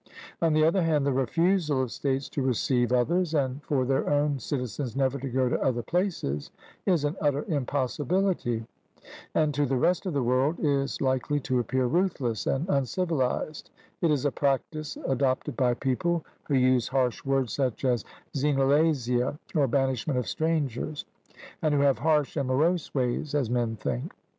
[0.41, 4.39] On the other hand, the refusal of states to receive others, and for their own
[4.39, 6.49] citizens never to go to other places,
[6.87, 8.65] is an utter impossibility,
[9.35, 13.69] and to the rest of the world is likely to appear ruthless and uncivilised;
[14.01, 18.03] it is a practice adopted by people who use harsh words, such as
[18.35, 21.05] xenelasia or banishment of strangers,
[21.61, 24.15] and who have harsh and morose ways, as men think.